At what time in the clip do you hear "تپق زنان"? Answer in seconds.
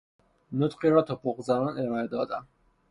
1.01-1.77